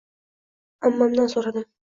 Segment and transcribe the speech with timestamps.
[0.89, 1.69] ammamdan so’radim: